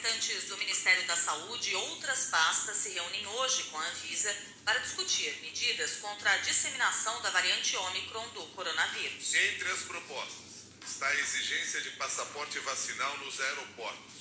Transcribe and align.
Representantes 0.00 0.48
do 0.48 0.56
Ministério 0.56 1.06
da 1.06 1.14
Saúde 1.14 1.72
e 1.72 1.74
outras 1.74 2.30
pastas 2.30 2.74
se 2.78 2.88
reúnem 2.88 3.26
hoje 3.26 3.64
com 3.64 3.78
a 3.78 3.86
Anvisa 3.86 4.34
para 4.64 4.78
discutir 4.78 5.38
medidas 5.42 5.96
contra 5.96 6.32
a 6.32 6.38
disseminação 6.38 7.20
da 7.20 7.28
variante 7.28 7.76
Ômicron 7.76 8.26
do 8.30 8.46
coronavírus. 8.54 9.34
Entre 9.34 9.70
as 9.70 9.80
propostas 9.80 10.70
está 10.86 11.06
a 11.06 11.20
exigência 11.20 11.82
de 11.82 11.90
passaporte 11.90 12.58
vacinal 12.60 13.18
nos 13.18 13.38
aeroportos. 13.40 14.14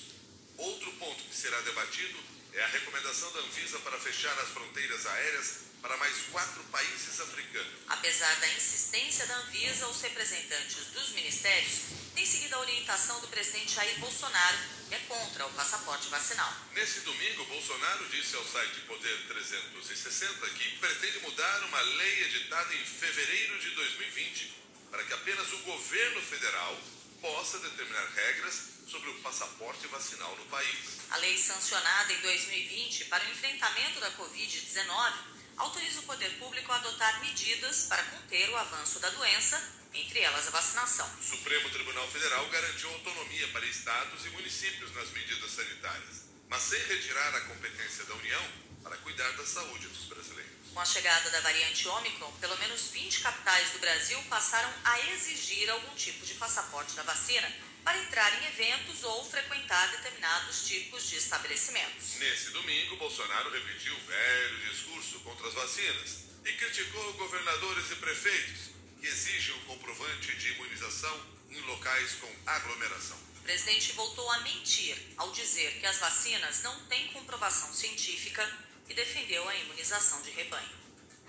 Outro 0.57 0.91
ponto 0.93 1.23
que 1.23 1.35
será 1.35 1.61
debatido 1.61 2.19
é 2.53 2.61
a 2.63 2.67
recomendação 2.67 3.31
da 3.31 3.39
Anvisa 3.39 3.79
para 3.79 3.99
fechar 3.99 4.37
as 4.39 4.49
fronteiras 4.49 5.05
aéreas 5.05 5.69
para 5.81 5.95
mais 5.97 6.15
quatro 6.31 6.61
países 6.65 7.19
africanos. 7.21 7.73
Apesar 7.87 8.35
da 8.39 8.47
insistência 8.53 9.25
da 9.27 9.37
Anvisa, 9.37 9.87
os 9.87 10.01
representantes 10.01 10.87
dos 10.87 11.09
ministérios 11.11 11.81
têm 12.15 12.25
seguido 12.25 12.55
a 12.55 12.59
orientação 12.59 13.19
do 13.21 13.27
presidente 13.27 13.73
Jair 13.75 13.97
Bolsonaro, 13.99 14.57
que 14.89 14.95
é 14.95 14.99
contra 15.07 15.45
o 15.45 15.53
passaporte 15.53 16.09
vacinal. 16.09 16.53
Nesse 16.73 17.01
domingo, 17.01 17.45
Bolsonaro 17.45 18.09
disse 18.09 18.35
ao 18.35 18.45
site 18.45 18.81
Poder 18.81 19.27
360 19.27 20.49
que 20.49 20.77
pretende 20.79 21.19
mudar 21.19 21.63
uma 21.63 21.81
lei 21.81 22.23
editada 22.23 22.75
em 22.75 22.85
fevereiro 22.85 23.59
de 23.59 23.69
2020 23.71 24.59
para 24.91 25.03
que 25.03 25.13
apenas 25.13 25.53
o 25.53 25.57
governo 25.59 26.21
federal 26.21 26.77
possa 27.21 27.59
determinar 27.59 28.05
regras 28.15 28.69
sobre 28.87 29.09
o 29.09 29.19
passaporte 29.21 29.87
vacinal 29.87 30.35
no 30.35 30.45
país. 30.45 30.99
A 31.11 31.17
lei 31.17 31.37
sancionada 31.37 32.11
em 32.13 32.21
2020 32.21 33.05
para 33.05 33.23
o 33.23 33.31
enfrentamento 33.31 33.99
da 33.99 34.11
Covid-19 34.11 35.13
autoriza 35.57 35.99
o 35.99 36.03
poder 36.03 36.31
público 36.39 36.71
a 36.71 36.75
adotar 36.77 37.19
medidas 37.21 37.85
para 37.87 38.03
conter 38.03 38.49
o 38.49 38.57
avanço 38.57 38.99
da 38.99 39.09
doença, 39.09 39.61
entre 39.93 40.19
elas 40.19 40.47
a 40.47 40.51
vacinação. 40.51 41.07
O 41.19 41.23
Supremo 41.23 41.69
Tribunal 41.69 42.07
Federal 42.09 42.47
garantiu 42.49 42.89
autonomia 42.89 43.47
para 43.49 43.65
estados 43.65 44.25
e 44.25 44.29
municípios 44.29 44.93
nas 44.95 45.09
medidas 45.11 45.51
sanitárias, 45.51 46.23
mas 46.47 46.61
sem 46.63 46.79
retirar 46.85 47.35
a 47.35 47.41
competência 47.41 48.05
da 48.05 48.15
União 48.15 48.51
para 48.83 48.97
cuidar 48.97 49.29
da 49.33 49.45
saúde 49.45 49.87
dos 49.87 50.05
brasileiros. 50.05 50.48
Com 50.73 50.79
a 50.79 50.85
chegada 50.85 51.29
da 51.29 51.41
variante 51.41 51.87
Ômicron, 51.87 52.31
pelo 52.39 52.57
menos 52.59 52.89
20 52.91 53.21
capitais 53.21 53.71
do 53.71 53.79
Brasil 53.79 54.21
passaram 54.29 54.71
a 54.83 54.99
exigir 55.11 55.69
algum 55.69 55.95
tipo 55.95 56.25
de 56.25 56.35
passaporte 56.35 56.93
da 56.95 57.03
vacina 57.03 57.51
para 57.83 57.97
entrar 57.97 58.31
em 58.41 58.47
eventos 58.47 59.03
ou 59.03 59.29
frequentar 59.29 59.89
determinados 59.91 60.67
tipos 60.67 61.09
de 61.09 61.17
estabelecimentos. 61.17 62.15
Nesse 62.15 62.51
domingo, 62.51 62.97
Bolsonaro 62.97 63.51
repetiu 63.51 63.95
o 63.95 64.05
velho 64.05 64.69
discurso 64.69 65.19
contra 65.21 65.47
as 65.47 65.53
vacinas 65.53 66.19
e 66.45 66.53
criticou 66.53 67.13
governadores 67.13 67.91
e 67.91 67.95
prefeitos 67.95 68.69
que 69.01 69.07
exigem 69.07 69.55
o 69.55 69.61
comprovante 69.61 70.35
de 70.37 70.51
imunização 70.53 71.39
em 71.49 71.59
locais 71.61 72.13
com 72.21 72.31
aglomeração. 72.45 73.17
O 73.37 73.41
presidente 73.41 73.93
voltou 73.93 74.29
a 74.31 74.39
mentir 74.41 74.95
ao 75.17 75.31
dizer 75.31 75.79
que 75.79 75.85
as 75.85 75.97
vacinas 75.97 76.61
não 76.61 76.85
têm 76.85 77.07
comprovação 77.07 77.73
científica 77.73 78.47
e 78.89 78.93
defendeu 78.93 79.47
a 79.47 79.55
imunização 79.55 80.21
de 80.21 80.31
rebanho. 80.31 80.69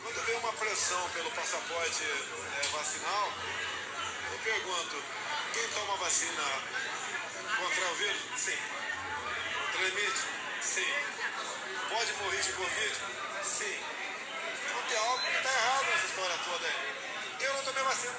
Quando 0.02 0.24
vem 0.24 0.36
uma 0.36 0.52
pressão 0.54 1.10
pelo 1.10 1.30
passaporte 1.32 2.02
é, 2.02 2.66
vacinal, 2.68 3.32
eu 4.32 4.38
pergunto, 4.38 5.02
quem 5.52 5.68
toma 5.68 5.96
vacina 5.98 6.42
contra 7.58 7.88
o 7.90 7.94
vírus? 7.96 8.22
Sim. 8.36 8.58
Tremite? 9.72 10.20
Sim. 10.62 10.94
Pode 11.90 12.12
morrer 12.14 12.42
de 12.42 12.52
Covid? 12.52 12.94
Sim. 13.44 13.78
Então 14.64 14.82
tem 14.88 14.98
algo 14.98 15.18
que 15.18 15.36
está 15.36 15.52
errado 15.52 15.84
nessa 15.84 16.06
história 16.06 16.38
toda 16.38 16.66
aí. 16.66 17.00
Eu 17.40 17.54
não 17.54 17.64
tomei 17.64 17.82
vacina. 17.82 18.14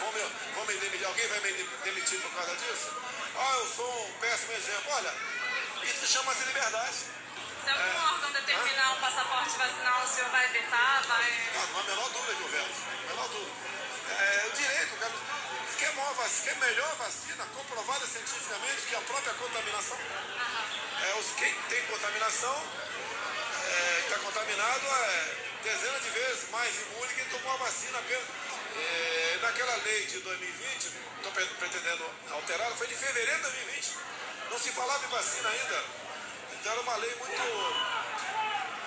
Vão 0.00 0.66
me, 0.66 0.72
me 0.72 0.80
demitir? 0.80 1.06
Alguém 1.06 1.28
vai 1.28 1.40
me 1.40 1.52
demitir 1.84 2.20
por 2.20 2.32
causa 2.32 2.56
disso? 2.56 2.90
Ah, 3.36 3.56
eu 3.58 3.66
sou 3.68 4.06
um 4.08 4.12
péssimo 4.18 4.52
exemplo. 4.52 4.92
Olha, 4.92 5.14
isso 5.82 6.06
chama-se 6.06 6.44
liberdade. 6.44 7.21
Se 7.62 7.70
algum 7.70 7.82
é. 7.82 8.12
órgão 8.12 8.32
determinar 8.32 8.90
o 8.90 8.96
um 8.96 9.00
passaporte 9.00 9.56
vacinal, 9.56 10.02
o 10.02 10.08
senhor 10.08 10.30
vai 10.30 10.48
vetar? 10.48 11.02
Vai... 11.06 11.32
Ah, 11.54 11.66
não 11.70 11.78
há 11.78 11.80
a 11.80 11.84
menor 11.84 12.10
dúvida 12.10 12.34
que 12.34 12.48
veto. 12.50 12.74
Menor 13.08 13.28
dúvida. 13.28 13.52
É, 14.18 14.46
o 14.46 14.56
direito, 14.56 14.96
cara. 14.98 15.12
Quer, 15.78 15.94
maior 15.94 16.14
vacina, 16.14 16.44
quer 16.44 16.56
melhor 16.60 16.94
vacina, 16.96 17.46
comprovada 17.56 18.06
cientificamente 18.06 18.82
que 18.88 18.94
a 18.94 19.00
própria 19.00 19.34
contaminação. 19.34 19.98
É, 19.98 21.18
os, 21.18 21.26
quem 21.36 21.52
tem 21.68 21.86
contaminação, 21.86 22.64
é, 23.66 23.98
está 24.06 24.18
contaminado, 24.18 24.86
é 24.86 25.42
dezenas 25.62 26.02
de 26.02 26.10
vezes 26.10 26.50
mais 26.50 26.74
imune 26.82 27.14
que 27.14 27.24
tomou 27.30 27.52
a 27.52 27.56
vacina 27.56 27.98
apenas. 27.98 28.24
É, 28.74 29.38
naquela 29.42 29.76
lei 29.84 30.06
de 30.06 30.18
2020, 30.20 30.92
estou 31.16 31.32
pretendendo 31.32 32.10
alterar, 32.30 32.70
foi 32.72 32.86
de 32.86 32.94
fevereiro 32.94 33.36
de 33.36 33.42
2020. 33.42 33.96
Não 34.50 34.58
se 34.58 34.70
falava 34.72 35.04
em 35.04 35.08
vacina 35.08 35.48
ainda. 35.48 35.84
Então 36.62 36.74
era 36.74 36.80
uma 36.82 36.94
lei 36.94 37.12
muito 37.16 37.42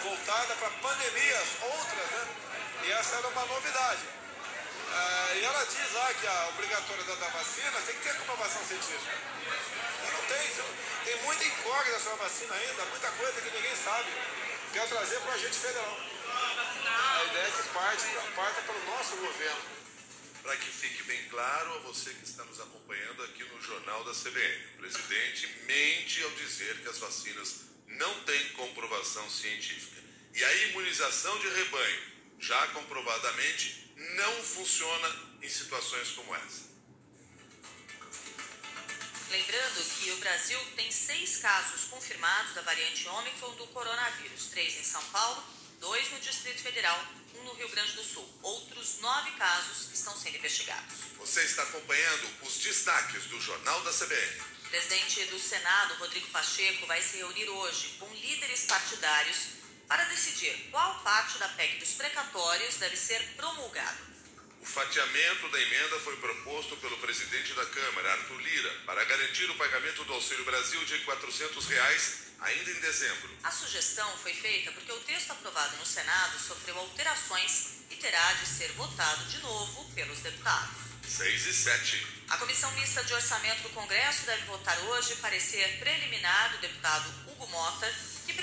voltada 0.01 0.55
para 0.55 0.69
pandemias, 0.69 1.47
outras, 1.61 2.09
né? 2.09 2.27
E 2.85 2.91
essa 2.93 3.17
era 3.17 3.27
uma 3.27 3.45
novidade. 3.47 3.99
É, 4.93 5.35
e 5.39 5.43
ela 5.43 5.65
diz 5.65 5.91
lá 5.91 6.13
que 6.13 6.25
a 6.25 6.47
obrigatoriedade 6.53 7.19
da 7.19 7.27
vacina 7.27 7.81
tem 7.85 7.95
que 7.97 8.01
ter 8.01 8.15
comprovação 8.15 8.63
científica. 8.65 9.17
Não 10.09 10.21
tem, 10.23 10.51
tem 11.03 11.21
muita 11.23 11.43
incógnita 11.43 11.99
sobre 11.99 12.13
a 12.13 12.23
vacina 12.23 12.55
ainda, 12.55 12.85
muita 12.85 13.11
coisa 13.11 13.41
que 13.41 13.51
ninguém 13.51 13.75
sabe. 13.75 14.09
Quer 14.71 14.87
trazer 14.87 15.19
para 15.19 15.33
a 15.33 15.37
gente 15.37 15.59
federal. 15.59 15.97
A 15.99 17.23
ideia 17.25 17.45
é 17.45 17.51
que 17.51 17.69
parte, 17.73 18.05
parta 18.37 18.61
pelo 18.61 18.85
nosso 18.85 19.17
governo. 19.17 19.74
Para 20.45 20.57
que 20.57 20.69
fique 20.69 21.01
bem 21.05 21.27
claro 21.29 21.73
a 21.73 21.79
você 21.79 22.13
que 22.13 22.23
está 22.23 22.43
nos 22.43 22.59
acompanhando 22.59 23.23
aqui 23.23 23.43
no 23.45 23.59
Jornal 23.59 24.03
da 24.03 24.11
CBN, 24.11 24.65
o 24.75 24.77
presidente 24.77 25.47
mente 25.65 26.21
ao 26.21 26.29
dizer 26.33 26.83
que 26.83 26.87
as 26.87 26.99
vacinas 26.99 27.61
não 27.87 28.23
têm 28.25 28.49
comprovação 28.49 29.27
científica. 29.27 29.99
E 30.35 30.43
a 30.43 30.53
imunização 30.67 31.35
de 31.39 31.49
rebanho, 31.49 32.01
já 32.39 32.67
comprovadamente, 32.67 33.91
não 34.17 34.43
funciona 34.43 35.15
em 35.41 35.49
situações 35.49 36.11
como 36.11 36.35
essa. 36.35 36.69
Lembrando 39.31 39.95
que 39.99 40.11
o 40.11 40.17
Brasil 40.17 40.59
tem 40.75 40.91
seis 40.91 41.37
casos 41.37 41.85
confirmados 41.85 42.53
da 42.53 42.61
variante 42.61 43.07
Ômicron 43.07 43.55
do 43.55 43.65
coronavírus: 43.69 44.45
três 44.51 44.77
em 44.77 44.83
São 44.83 45.03
Paulo, 45.05 45.43
dois 45.79 46.07
no 46.11 46.19
Distrito 46.19 46.61
Federal, 46.61 47.03
no 47.45 47.53
Rio 47.53 47.69
Grande 47.69 47.91
do 47.93 48.03
Sul. 48.03 48.27
Outros 48.41 48.99
nove 48.99 49.31
casos 49.31 49.93
estão 49.93 50.17
sendo 50.17 50.37
investigados. 50.37 50.95
Você 51.19 51.41
está 51.43 51.63
acompanhando 51.63 52.27
os 52.41 52.57
destaques 52.57 53.25
do 53.25 53.39
Jornal 53.39 53.81
da 53.83 53.91
CBN. 53.91 54.41
O 54.65 54.69
presidente 54.69 55.25
do 55.25 55.39
Senado, 55.39 55.93
Rodrigo 55.95 56.27
Pacheco, 56.29 56.87
vai 56.87 57.01
se 57.01 57.17
reunir 57.17 57.47
hoje 57.47 57.95
com 57.99 58.11
líderes 58.15 58.65
partidários 58.65 59.37
para 59.87 60.03
decidir 60.05 60.69
qual 60.71 60.99
parte 61.03 61.37
da 61.37 61.47
PEC 61.49 61.77
dos 61.77 61.93
precatórios 61.93 62.75
deve 62.77 62.97
ser 62.97 63.21
promulgado. 63.37 64.15
O 64.59 64.65
fatiamento 64.65 65.47
da 65.49 65.61
emenda 65.61 65.99
foi 65.99 66.17
proposto 66.17 66.75
pelo 66.77 66.97
presidente 66.97 67.53
da 67.53 67.65
Câmara, 67.67 68.13
Arthur 68.13 68.41
Lira, 68.41 68.73
para 68.87 69.03
garantir 69.03 69.47
o 69.51 69.55
pagamento 69.55 70.03
do 70.05 70.13
Auxílio 70.13 70.43
Brasil 70.43 70.83
de 70.85 70.97
400 71.01 71.67
reais 71.67 72.24
ainda 72.45 72.71
em 72.71 72.79
dezembro. 72.79 73.29
A 73.43 73.51
sugestão 73.51 74.09
foi 74.17 74.33
feita 74.33 74.71
porque 74.71 74.91
o 74.91 74.99
texto 75.01 75.31
aprovado 75.31 75.77
no 75.77 75.85
Senado 75.85 76.39
sofreu 76.39 76.77
alterações 76.77 77.81
e 77.89 77.95
terá 77.95 78.33
de 78.33 78.45
ser 78.47 78.71
votado 78.73 79.25
de 79.25 79.39
novo 79.39 79.89
pelos 79.93 80.19
deputados. 80.19 80.85
6 81.07 81.45
e 81.47 81.53
7. 81.53 82.07
A 82.29 82.37
Comissão 82.37 82.71
Mista 82.71 83.03
de 83.03 83.13
Orçamento 83.13 83.61
do 83.63 83.69
Congresso 83.69 84.25
deve 84.25 84.45
votar 84.45 84.77
hoje 84.85 85.15
parecer 85.17 85.79
preliminar 85.79 86.51
do 86.51 86.57
deputado 86.59 87.09
Hugo 87.27 87.47
Mota 87.47 87.93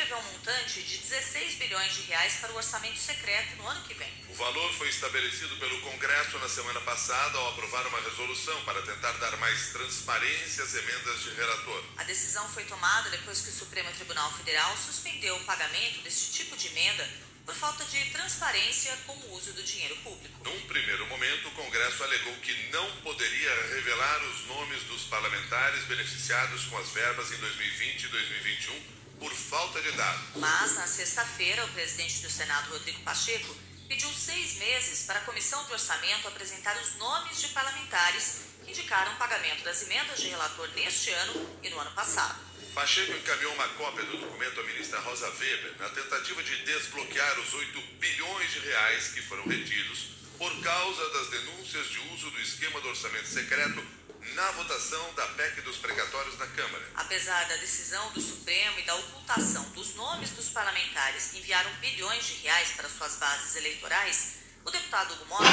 prevê 0.02 0.14
um 0.14 0.32
montante 0.32 0.82
de 0.82 0.98
16 0.98 1.54
bilhões 1.54 1.94
de 1.94 2.02
reais 2.02 2.34
para 2.40 2.52
o 2.52 2.56
orçamento 2.56 2.98
secreto 2.98 3.56
no 3.56 3.68
ano 3.68 3.82
que 3.84 3.94
vem. 3.94 4.12
O 4.30 4.34
valor 4.34 4.72
foi 4.74 4.88
estabelecido 4.88 5.56
pelo 5.58 5.80
Congresso 5.80 6.38
na 6.38 6.48
semana 6.48 6.80
passada 6.80 7.38
ao 7.38 7.50
aprovar 7.50 7.86
uma 7.86 8.00
resolução 8.00 8.64
para 8.64 8.82
tentar 8.82 9.12
dar 9.12 9.36
mais 9.36 9.68
transparência 9.68 10.64
às 10.64 10.74
emendas 10.74 11.22
de 11.22 11.30
relator. 11.34 11.84
A 11.98 12.04
decisão 12.04 12.48
foi 12.48 12.64
tomada 12.64 13.10
depois 13.10 13.42
que 13.42 13.50
o 13.50 13.52
Supremo 13.52 13.92
Tribunal 13.92 14.32
Federal 14.32 14.76
suspendeu 14.76 15.36
o 15.36 15.44
pagamento 15.44 16.00
desse 16.02 16.32
tipo 16.32 16.56
de 16.56 16.66
emenda 16.68 17.08
por 17.46 17.54
falta 17.54 17.84
de 17.84 18.04
transparência 18.10 18.96
com 19.06 19.12
o 19.12 19.34
uso 19.34 19.52
do 19.52 19.62
dinheiro 19.62 19.96
público. 19.96 20.44
Num 20.44 20.60
primeiro 20.62 21.06
momento, 21.06 21.48
o 21.48 21.52
Congresso 21.52 22.02
alegou 22.02 22.34
que 22.36 22.70
não 22.70 22.88
poderia 23.02 23.54
revelar 23.74 24.24
os 24.24 24.46
nomes 24.46 24.82
dos 24.84 25.04
parlamentares 25.04 25.84
beneficiados 25.84 26.64
com 26.66 26.78
as 26.78 26.90
verbas 26.90 27.32
em 27.32 27.36
2020 27.36 28.02
e 28.04 28.08
2021 28.08 29.01
por 29.22 29.32
falta 29.32 29.80
de 29.80 29.92
dados. 29.92 30.20
Mas, 30.34 30.74
na 30.74 30.86
sexta-feira, 30.88 31.64
o 31.64 31.68
presidente 31.68 32.22
do 32.22 32.28
Senado, 32.28 32.72
Rodrigo 32.72 33.00
Pacheco, 33.02 33.54
pediu 33.88 34.12
seis 34.12 34.54
meses 34.54 35.04
para 35.06 35.20
a 35.20 35.22
Comissão 35.22 35.64
de 35.64 35.72
Orçamento 35.72 36.26
apresentar 36.26 36.76
os 36.82 36.96
nomes 36.96 37.40
de 37.40 37.48
parlamentares 37.48 38.40
que 38.64 38.72
indicaram 38.72 39.12
o 39.12 39.16
pagamento 39.16 39.62
das 39.62 39.82
emendas 39.82 40.18
de 40.18 40.28
relator 40.28 40.68
neste 40.70 41.10
ano 41.10 41.58
e 41.62 41.70
no 41.70 41.78
ano 41.78 41.92
passado. 41.92 42.36
Pacheco 42.74 43.12
encaminhou 43.12 43.52
uma 43.54 43.68
cópia 43.68 44.04
do 44.04 44.16
documento 44.16 44.58
à 44.58 44.64
ministra 44.64 44.98
Rosa 44.98 45.28
Weber 45.38 45.76
na 45.78 45.88
tentativa 45.90 46.42
de 46.42 46.56
desbloquear 46.64 47.38
os 47.38 47.54
8 47.54 47.80
bilhões 48.00 48.50
de 48.50 48.58
reais 48.58 49.08
que 49.12 49.22
foram 49.22 49.46
retidos 49.46 50.08
por 50.36 50.60
causa 50.62 51.08
das 51.10 51.28
denúncias 51.28 51.86
de 51.86 51.98
uso 52.12 52.28
do 52.30 52.40
esquema 52.40 52.80
do 52.80 52.88
orçamento 52.88 53.28
secreto 53.28 53.86
na 54.34 54.50
votação 54.52 55.12
da 55.14 55.26
PEC 55.28 55.60
dos 55.62 55.76
precatórios 55.76 56.38
na 56.38 56.46
Câmara. 56.48 56.84
Apesar 56.96 57.48
da 57.48 57.56
decisão 57.56 58.10
do 58.12 58.20
Supremo 58.20 58.78
e 58.78 58.82
da 58.82 58.94
ocultação 58.94 59.62
dos 59.70 59.94
nomes 59.94 60.30
dos 60.30 60.48
parlamentares 60.48 61.30
que 61.30 61.38
enviaram 61.38 61.70
bilhões 61.74 62.26
de 62.26 62.34
reais 62.34 62.70
para 62.72 62.88
suas 62.88 63.16
bases 63.16 63.56
eleitorais, 63.56 64.42
o 64.64 64.70
deputado 64.70 65.14
Hugo 65.14 65.26
Mota 65.26 65.44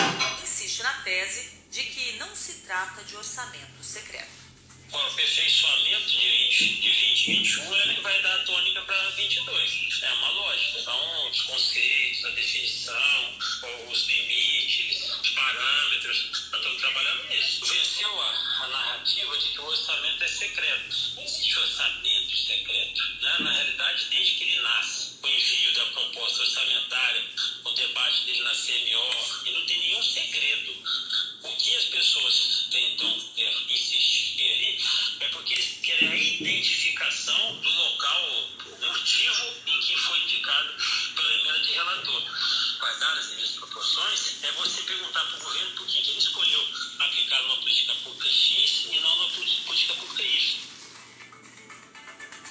insiste 0.44 0.82
na 0.84 0.94
tese 1.02 1.60
de 1.70 1.84
que 1.84 2.14
não 2.14 2.36
se 2.36 2.54
trata 2.66 3.04
de 3.04 3.16
orçamento 3.16 3.84
secreto. 3.84 4.40
Com 4.92 4.98
o 4.98 5.08
aperfeiçoamento 5.08 6.10
de 6.10 6.18
20, 6.18 6.82
de 6.82 6.90
2021, 6.90 7.76
ele 7.76 8.02
vai 8.02 8.22
dar 8.24 8.36
a 8.36 8.44
tônica 8.44 8.82
para 8.82 9.10
22. 9.12 10.02
É 10.02 10.14
uma 10.14 10.30
lógica. 10.32 10.80
Então, 10.80 11.30
os 11.30 11.42
conceitos, 11.44 12.26
a 12.26 12.30
definição, 12.30 13.38
os 13.88 14.08
limites, 14.08 14.59
parâmetros, 15.40 16.32
nós 16.52 16.60
estamos 16.60 16.82
trabalhando 16.82 17.30
nisso. 17.30 17.66
Venceu 17.66 18.22
a, 18.22 18.64
a 18.64 18.68
narrativa 18.68 19.38
de 19.38 19.50
que 19.50 19.60
o 19.60 19.66
orçamento 19.66 20.24
é 20.24 20.28
secreto. 20.28 20.96
Não 21.16 21.24
existe 21.24 21.60
orçamento 21.60 22.38
secreto. 22.38 23.02
Né? 23.22 23.38
Na 23.40 23.52
realidade, 23.52 24.06
desde 24.10 24.36
que 24.36 24.44
ele 24.44 24.62
nasce, 24.62 25.18
o 25.22 25.28
envio 25.28 25.74
da 25.74 25.86
proposta 25.88 26.42
orçamentária, 26.42 27.26
o 27.64 27.72
debate 27.72 28.26
dele 28.26 28.42
na 28.42 28.52
CMO, 28.52 29.46
e 29.46 29.52
não 29.52 29.66
tem 29.66 29.80
nenhum 29.80 30.04
segredo. 30.04 30.84
O 31.44 31.56
que 31.56 31.76
as 31.76 31.86
pessoas 31.86 32.68
tentam 32.70 33.32
é, 33.38 33.74
insistir 33.74 34.20
ali 34.52 34.84
é 35.22 35.28
porque 35.30 35.54
eles 35.54 35.80
querem 35.82 36.10
a 36.10 36.16
identificação 36.16 37.56
do 37.62 37.70
local, 37.70 38.50
o 38.66 38.86
motivo 38.86 39.54
em 39.68 39.80
que 39.80 39.98
foi 39.98 40.20
indicado 40.20 40.74
pela 41.16 41.34
emenda 41.34 41.60
de 41.60 41.72
relator. 41.72 42.24
Guardar 42.80 43.18
as 43.18 43.28
devidas 43.28 43.52
proporções 43.52 44.44
é 44.44 44.52
você 44.54 44.82
perguntar 44.84 45.26
para 45.26 45.38
o 45.38 45.44
governo 45.44 45.76
por 45.76 45.88
que, 45.88 46.02
que 46.02 46.10
ele 46.12 46.20
escolheu 46.20 46.68
aplicar 47.00 47.42
uma 47.44 47.58
política 47.58 47.94
pública 47.96 48.19
X 48.30 48.88
e 48.92 49.00
não 49.00 49.14
uma 49.16 49.30
política 49.30 49.94
pública 49.96 50.24
Y. 50.24 50.70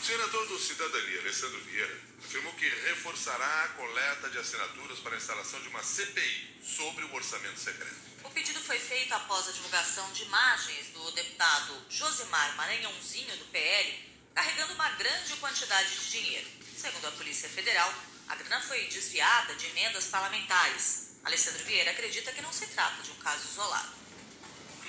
O 0.01 0.05
senador 0.05 0.49
do 0.49 0.59
Cidadania, 0.59 1.21
Alessandro 1.21 1.61
Vieira, 1.61 2.01
afirmou 2.25 2.53
que 2.55 2.69
reforçará 2.69 3.65
a 3.65 3.69
coleta 3.69 4.31
de 4.31 4.39
assinaturas 4.39 4.99
para 5.01 5.15
a 5.15 5.19
instalação 5.19 5.61
de 5.61 5.69
uma 5.69 5.83
CPI 5.83 6.61
sobre 6.63 7.05
o 7.05 7.15
orçamento 7.15 7.61
secreto. 7.61 7.97
O 8.25 8.31
pedido 8.31 8.61
foi 8.61 8.79
feito 8.79 9.13
após 9.15 9.49
a 9.49 9.53
divulgação 9.53 10.11
de 10.13 10.25
imagens 10.25 10.89
do 10.89 11.11
deputado 11.13 11.87
Josimar 11.89 12.57
Maranhãozinho, 12.57 13.37
do 13.37 13.45
PL, 13.47 14.17
carregando 14.35 14.75
uma 14.75 14.91
grande 14.91 15.37
quantidade 15.37 15.95
de 15.95 16.11
dinheiro. 16.11 16.49
Segundo 16.77 17.07
a 17.07 17.13
Polícia 17.13 17.49
Federal, 17.49 17.93
a 18.29 18.35
grana 18.35 18.61
foi 18.61 18.87
desviada 18.87 19.55
de 19.55 19.67
emendas 19.67 20.07
parlamentares. 20.07 21.17
Alessandro 21.25 21.65
Vieira 21.65 21.91
acredita 21.91 22.33
que 22.33 22.43
não 22.43 22.53
se 22.53 22.67
trata 22.69 23.03
de 23.03 23.11
um 23.11 23.17
caso 23.17 23.49
isolado. 23.49 23.98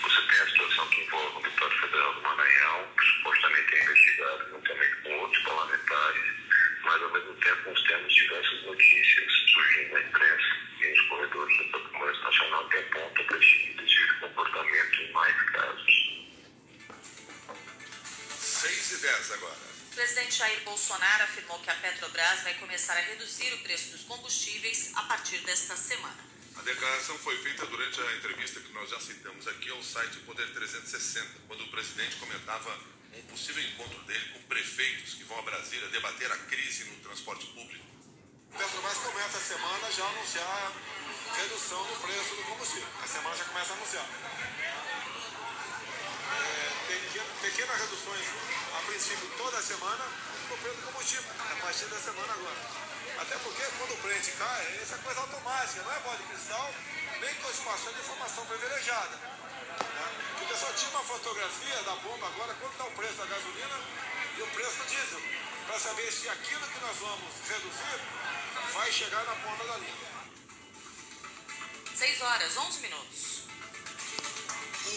Você 0.01 0.21
tem 0.21 0.39
a 0.39 0.45
situação 0.49 0.87
que 0.87 1.01
envolve 1.01 1.37
um 1.37 1.41
deputado 1.41 1.81
federal 1.81 2.13
do 2.13 2.21
Maranhão, 2.21 2.87
que 2.97 3.05
supostamente 3.05 3.75
é 3.75 3.83
investigado 3.83 4.49
juntamente 4.49 4.95
com 5.03 5.19
outros 5.19 5.43
parlamentares, 5.43 6.23
mas 6.83 7.03
ao 7.03 7.11
mesmo 7.11 7.33
tempo 7.35 7.69
nós 7.69 7.83
temos 7.83 8.13
diversas 8.13 8.63
notícias 8.63 9.31
surgindo 9.53 9.93
na 9.93 10.01
imprensa 10.01 10.55
e 10.81 10.87
nos 10.87 11.01
corredores 11.01 11.57
do 11.57 11.79
Congresso 11.89 12.21
Nacional 12.23 12.69
que 12.69 12.77
apontam 12.77 13.25
para 13.25 13.37
esse 13.37 13.59
tipo 13.59 13.85
de 13.85 14.19
comportamento 14.19 15.01
em 15.01 15.11
mais 15.11 15.51
casos. 15.51 16.09
6 18.39 18.91
e 18.91 18.97
10 19.01 19.31
agora. 19.33 19.69
O 19.91 19.95
presidente 19.95 20.37
Jair 20.37 20.61
Bolsonaro 20.61 21.23
afirmou 21.23 21.59
que 21.59 21.69
a 21.69 21.75
Petrobras 21.75 22.43
vai 22.43 22.53
começar 22.53 22.93
a 22.93 23.01
reduzir 23.01 23.53
o 23.53 23.63
preço 23.63 23.91
dos 23.91 24.03
combustíveis 24.03 24.93
a 24.95 25.03
partir 25.03 25.39
desta 25.39 25.75
semana. 25.75 26.29
A 26.59 26.61
declaração 26.61 27.17
foi 27.19 27.37
feita 27.37 27.65
durante 27.67 28.01
a 28.01 28.15
entrevista 28.17 28.59
que 28.59 28.71
nós 28.73 28.89
já 28.89 28.99
citamos 28.99 29.47
aqui 29.47 29.69
ao 29.71 29.81
site 29.81 30.17
Poder 30.19 30.45
360, 30.53 31.25
quando 31.47 31.63
o 31.63 31.67
presidente 31.69 32.17
comentava 32.17 32.77
um 33.13 33.21
possível 33.23 33.63
encontro 33.63 33.97
dele 34.03 34.29
com 34.33 34.41
prefeitos 34.43 35.13
que 35.13 35.23
vão 35.23 35.39
a 35.39 35.41
Brasília 35.41 35.87
debater 35.87 36.29
a 36.31 36.37
crise 36.37 36.83
no 36.85 36.97
transporte 36.97 37.45
público. 37.47 37.85
A 38.53 38.57
Petrobras 38.57 38.97
começa 38.97 39.37
a 39.37 39.41
semana 39.41 39.91
já 39.91 40.03
a 40.03 40.09
anunciar 40.09 40.73
redução 41.37 41.83
do 41.87 41.95
preço 42.01 42.35
do 42.35 42.43
combustível. 42.43 42.87
A 43.03 43.07
semana 43.07 43.35
já 43.37 43.45
começa 43.45 43.73
a 43.73 43.75
anunciar. 43.77 44.05
É, 46.35 46.87
pequena- 46.87 47.33
pequenas 47.41 47.79
reduções, 47.79 48.25
a 48.77 48.81
princípio, 48.83 49.31
toda 49.37 49.61
semana 49.61 50.05
no 50.49 50.57
preço 50.57 50.75
do 50.77 50.83
combustível, 50.91 51.31
a 51.39 51.55
partir 51.61 51.85
da 51.85 51.99
semana 51.99 52.33
agora. 52.33 52.98
Até 53.19 53.37
porque 53.39 53.63
quando 53.77 53.93
o 53.93 53.97
Brent 53.97 54.25
cai, 54.37 54.79
isso 54.81 54.95
é 54.95 54.97
coisa 54.99 55.19
automática, 55.19 55.83
não 55.83 55.91
é 55.91 55.99
bola 55.99 56.17
de 56.17 56.23
cristal, 56.23 56.73
nem 57.19 57.35
passando 57.35 57.93
de 57.95 57.99
informação 57.99 58.45
privilegiada. 58.45 59.15
Né? 59.17 60.35
Porque 60.37 60.55
só 60.55 60.71
tira 60.71 60.91
uma 60.91 61.03
fotografia 61.03 61.83
da 61.83 61.95
bomba 61.97 62.27
agora, 62.27 62.53
quanto 62.53 62.71
está 62.71 62.85
o 62.85 62.91
preço 62.91 63.15
da 63.15 63.25
gasolina 63.25 63.79
e 64.37 64.41
o 64.41 64.47
preço 64.47 64.77
do 64.77 64.85
diesel, 64.87 65.21
para 65.67 65.79
saber 65.79 66.11
se 66.13 66.29
aquilo 66.29 66.65
que 66.67 66.79
nós 66.79 66.97
vamos 66.97 67.33
reduzir 67.49 67.99
vai 68.73 68.91
chegar 68.91 69.25
na 69.25 69.35
ponta 69.35 69.65
da 69.65 69.77
linha. 69.77 70.09
6 71.95 72.21
horas, 72.21 72.57
11 72.57 72.79
minutos. 72.79 73.43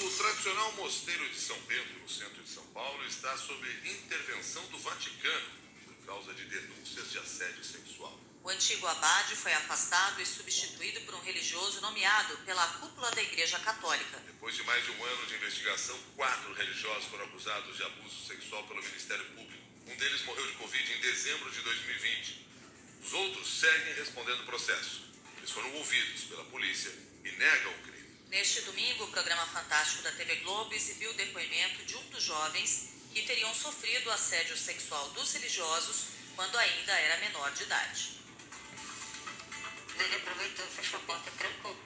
O 0.00 0.10
tradicional 0.16 0.72
mosteiro 0.72 1.28
de 1.28 1.40
São 1.40 1.58
Bento, 1.62 1.92
no 2.00 2.08
centro 2.08 2.40
de 2.40 2.48
São 2.48 2.64
Paulo, 2.66 3.04
está 3.04 3.36
sob 3.36 3.68
intervenção 3.84 4.64
do 4.66 4.78
Vaticano 4.78 5.62
causa 6.12 6.34
de 6.34 6.44
denúncias 6.44 7.10
de 7.10 7.18
assédio 7.18 7.64
sexual. 7.64 8.20
O 8.44 8.50
antigo 8.50 8.86
abade 8.86 9.34
foi 9.34 9.52
afastado 9.54 10.20
e 10.20 10.26
substituído 10.26 11.00
por 11.02 11.14
um 11.14 11.22
religioso 11.22 11.80
nomeado 11.80 12.36
pela 12.44 12.66
cúpula 12.80 13.10
da 13.12 13.22
Igreja 13.22 13.58
Católica. 13.60 14.18
Depois 14.26 14.54
de 14.54 14.62
mais 14.64 14.84
de 14.84 14.90
um 14.90 15.04
ano 15.04 15.26
de 15.26 15.36
investigação, 15.36 15.98
quatro 16.14 16.52
religiosos 16.52 17.06
foram 17.06 17.24
acusados 17.24 17.76
de 17.78 17.82
abuso 17.84 18.26
sexual 18.26 18.62
pelo 18.64 18.82
Ministério 18.82 19.24
Público. 19.30 19.62
Um 19.86 19.96
deles 19.96 20.22
morreu 20.24 20.46
de 20.46 20.52
Covid 20.54 20.92
em 20.92 21.00
dezembro 21.00 21.50
de 21.50 21.60
2020. 21.62 22.46
Os 23.04 23.12
outros 23.14 23.60
seguem 23.60 23.94
respondendo 23.94 24.42
o 24.42 24.46
processo. 24.46 25.02
Eles 25.38 25.50
foram 25.50 25.72
ouvidos 25.76 26.24
pela 26.24 26.44
polícia 26.44 26.92
e 27.24 27.32
negam 27.32 27.72
o 27.72 27.82
crime. 27.84 28.20
Neste 28.28 28.60
domingo, 28.62 29.04
o 29.04 29.10
programa 29.10 29.46
Fantástico 29.46 30.02
da 30.02 30.12
TV 30.12 30.36
Globo 30.36 30.74
exibiu 30.74 31.10
o 31.10 31.14
depoimento 31.14 31.84
de 31.86 31.96
um 31.96 32.10
dos 32.10 32.22
jovens 32.22 32.91
que 33.12 33.22
teriam 33.22 33.54
sofrido 33.54 34.10
assédio 34.10 34.56
sexual 34.56 35.08
dos 35.10 35.32
religiosos 35.34 36.06
quando 36.34 36.56
ainda 36.56 36.92
era 36.92 37.18
menor 37.18 37.50
de 37.52 37.64
idade. 37.64 38.22
Ele 39.98 40.16
aproveitou, 40.16 40.66
fechou 40.66 40.98
a 40.98 41.02
porta 41.02 41.28
e 41.28 41.38
trancou. 41.38 41.76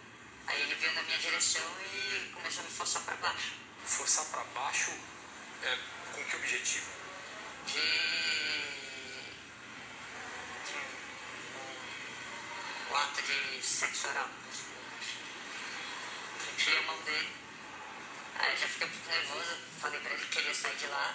Aí 0.46 0.62
ele 0.62 0.75
veio 0.76 0.94
na 0.94 1.02
minha 1.02 1.19
direção 1.19 1.69
e 1.93 2.31
começou 2.32 2.61
a 2.61 2.64
me 2.64 2.70
forçar 2.70 3.02
para 3.02 3.17
baixo. 3.17 3.52
Forçar 3.84 4.25
para 4.26 4.44
baixo 4.44 4.93
é, 5.62 5.78
com 6.12 6.25
que 6.25 6.37
objetivo? 6.37 6.87
De. 7.67 7.72
de 10.65 10.79
um, 12.89 12.93
um 12.93 12.96
ato 12.96 13.22
de 13.22 13.67
sexo 13.67 14.08
oral. 14.08 14.31
Eu 16.46 16.56
tirei 16.56 16.79
a 16.79 16.82
mão 16.82 17.03
dele. 17.03 17.35
Aí 18.38 18.52
eu 18.52 18.56
já 18.58 18.69
fiquei 18.69 18.88
muito 18.88 19.08
nervoso. 19.08 19.56
Falei 19.81 20.00
para 20.00 20.10
ele 20.12 20.22
que 20.22 20.36
queria 20.36 20.55
sair 20.55 20.76
de 20.76 20.86
lá, 20.86 21.14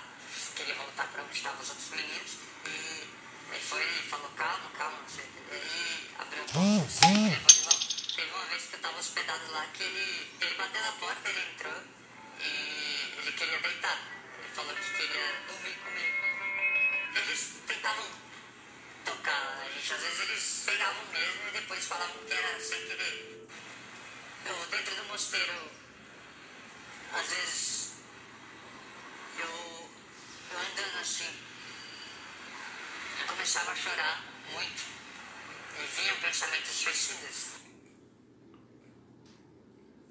queria 0.55 0.75
voltar 0.75 1.07
para 1.07 1.23
onde 1.23 1.35
estavam 1.35 1.61
os 1.61 1.69
outros 1.69 1.89
meninos. 1.89 2.37
E 2.65 3.07
ele 3.51 3.63
foi 3.67 3.83
e 3.83 4.09
falou: 4.09 4.29
calma, 4.35 4.69
calma, 4.77 4.97
não 4.99 5.09
sei. 5.09 5.25
Ele 5.51 6.09
abriu 6.17 6.43
a 6.43 6.45
porta 6.45 6.85
assim, 6.85 7.29
levou 7.29 7.47
de 7.47 7.59
volta. 7.61 8.15
Teve 8.15 8.31
uma 8.31 8.45
vez 8.45 8.63
que 8.63 8.73
eu 8.73 8.77
estava 8.77 8.99
hospedado 8.99 9.51
lá 9.51 9.67
que 9.73 9.83
ele, 9.83 10.31
ele 10.41 10.55
bateu 10.55 10.81
na 10.81 10.91
porta, 10.93 11.29
ele 11.29 11.51
entrou 11.53 11.83
e 12.39 13.13
ele 13.17 13.31
queria 13.33 13.59
deitar. 13.59 13.99
Ele 14.37 14.53
falou 14.53 14.75
que 14.75 14.93
queria 14.93 15.43
dormir 15.47 15.75
comigo. 15.75 16.31
Eles 17.15 17.55
tentavam 17.67 18.05
tocar 19.05 19.63
a 19.65 19.69
gente, 19.69 19.93
às 19.93 20.01
vezes 20.01 20.19
eles 20.21 20.63
pegavam 20.65 21.05
mesmo 21.11 21.47
e 21.47 21.51
depois 21.51 21.85
falavam 21.85 22.17
que 22.25 22.33
era 22.33 22.59
sem 22.59 22.85
querer. 22.85 23.47
Eu, 24.45 24.55
dentro 24.71 24.95
do 24.95 25.03
mosteiro, 25.05 25.71
às 27.13 27.27
vezes, 27.27 27.91
eu, 29.37 29.89
eu 30.51 30.59
andando 30.59 30.99
assim, 30.99 31.29
eu 33.19 33.27
começava 33.27 33.71
a 33.71 33.75
chorar 33.75 34.23
muito 34.51 34.83
e 35.79 36.01
vinham 36.01 36.15
pensamentos 36.17 36.71
suicidas. 36.71 37.51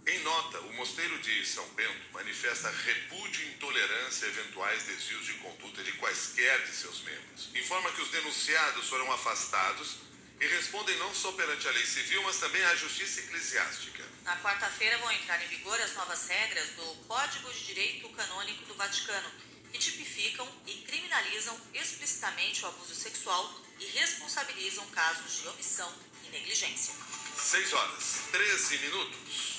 Em 0.07 0.19
nota, 0.21 0.61
o 0.63 0.73
Mosteiro 0.73 1.19
de 1.21 1.47
São 1.47 1.67
Bento 1.75 2.13
manifesta 2.13 2.69
repúdio 2.71 3.45
e 3.45 3.55
intolerância 3.55 4.27
a 4.27 4.31
eventuais 4.31 4.83
desvios 4.85 5.25
de 5.25 5.35
conduta 5.35 5.85
de 5.85 5.93
quaisquer 5.93 6.65
de 6.65 6.75
seus 6.75 7.03
membros. 7.03 7.51
Informa 7.55 7.93
que 7.93 8.03
os 8.03 8.11
denunciados 8.11 8.89
foram 8.89 9.11
afastados 9.13 10.10
e 10.41 10.47
respondem 10.47 10.97
não 10.97 11.15
só 11.15 11.33
perante 11.33 11.69
a 11.69 11.71
lei 11.71 11.85
civil, 11.85 12.23
mas 12.23 12.39
também 12.39 12.63
à 12.65 12.75
justiça 12.75 13.21
eclesiástica. 13.21 14.03
Na 14.25 14.37
quarta-feira 14.39 14.97
vão 14.99 15.13
entrar 15.13 15.43
em 15.45 15.49
vigor 15.49 15.79
as 15.81 15.95
novas 15.95 16.27
regras 16.29 16.71
do 16.71 16.95
Código 17.07 17.53
de 17.53 17.67
Direito 17.67 18.09
Canônico 18.09 18.65
do 18.65 18.75
Vaticano, 18.75 19.31
que 19.71 19.79
tipificam 19.79 20.49
e 20.67 20.73
criminalizam 20.83 21.61
explicitamente 21.75 22.65
o 22.65 22.69
abuso 22.69 22.95
sexual 22.95 23.61
e 23.79 23.85
responsabilizam 23.87 24.87
casos 24.87 25.43
de 25.43 25.49
omissão 25.49 25.95
e 26.25 26.31
negligência. 26.31 26.95
6 27.37 27.73
horas, 27.75 28.23
13 28.33 28.79
minutos. 28.79 29.50